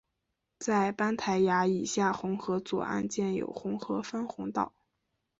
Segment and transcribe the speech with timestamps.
[0.57, 4.73] 在班台闸以下洪河左岸建有洪河分洪道。